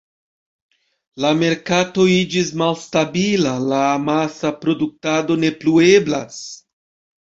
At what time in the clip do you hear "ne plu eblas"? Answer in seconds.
5.47-6.47